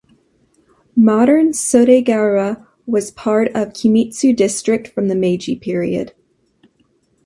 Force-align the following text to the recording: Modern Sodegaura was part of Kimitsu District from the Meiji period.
Modern 0.95 1.49
Sodegaura 1.51 2.65
was 2.87 3.11
part 3.11 3.49
of 3.49 3.73
Kimitsu 3.75 4.35
District 4.35 4.87
from 4.87 5.09
the 5.09 5.15
Meiji 5.15 5.55
period. 5.55 6.15